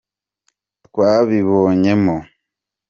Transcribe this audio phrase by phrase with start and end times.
[0.87, 2.15] twabibonyemo.